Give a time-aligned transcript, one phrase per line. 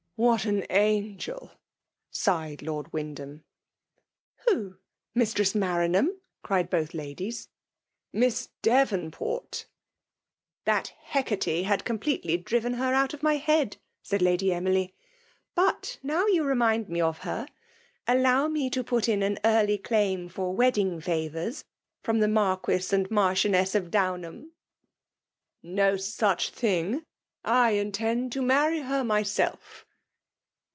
[0.17, 1.49] "What an angel!"
[2.11, 3.43] sighed Lord Wyndham.
[3.95, 4.77] *' fFho,—
[5.15, 6.11] Mistress Maranham?"
[6.43, 7.49] cried both ladies.
[8.13, 9.65] Miss Devonport!''
[10.65, 14.93] That Hecate had completely driven her out of my head!" said Lady Emily."
[15.55, 17.47] But now you remind me of her,
[18.07, 21.63] allow me to put in an early claim for wedding favours
[22.03, 24.51] from the .Marquifi and Marchioness of Downham." *■"
[25.63, 27.05] No such thing!—
[27.43, 29.83] I intend to marry her myself."